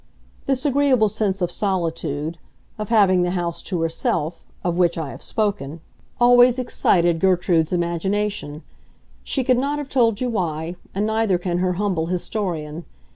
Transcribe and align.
This 0.47 0.65
agreeable 0.65 1.09
sense 1.09 1.43
of 1.43 1.51
solitude, 1.51 2.39
of 2.79 2.89
having 2.89 3.21
the 3.21 3.29
house 3.37 3.61
to 3.61 3.81
herself, 3.81 4.47
of 4.63 4.75
which 4.75 4.97
I 4.97 5.11
have 5.11 5.21
spoken, 5.21 5.79
always 6.19 6.57
excited 6.57 7.19
Gertrude's 7.19 7.71
imagination; 7.71 8.63
she 9.23 9.43
could 9.43 9.59
not 9.59 9.77
have 9.77 9.89
told 9.89 10.19
you 10.19 10.31
why, 10.31 10.75
and 10.95 11.05
neither 11.05 11.37
can 11.37 11.59
her 11.59 11.73
humble 11.73 12.07
historian. 12.07 12.83